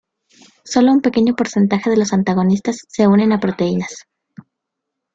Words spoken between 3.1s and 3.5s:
a